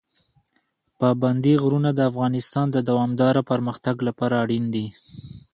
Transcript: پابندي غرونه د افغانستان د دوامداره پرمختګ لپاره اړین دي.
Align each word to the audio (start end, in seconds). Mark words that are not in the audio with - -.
پابندي 0.99 1.53
غرونه 1.63 1.89
د 1.93 1.99
افغانستان 2.11 2.67
د 2.71 2.77
دوامداره 2.89 3.41
پرمختګ 3.51 3.95
لپاره 4.07 4.35
اړین 4.43 4.65
دي. 4.75 4.87